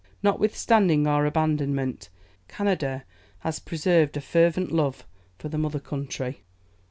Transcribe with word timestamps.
Notwithstanding 0.23 1.05
our 1.05 1.27
abandonment, 1.27 2.09
Canada 2.47 3.03
has 3.41 3.59
preserved 3.59 4.17
a 4.17 4.21
fervent 4.21 4.71
love 4.71 5.05
for 5.37 5.47
the 5.47 5.59
mother 5.59 5.79
country. 5.79 6.41